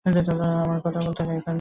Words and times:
আমারও 0.05 0.81
কথা 0.85 0.99
বলতে 1.05 1.19
হবে, 1.21 1.33
একান্তে। 1.33 1.49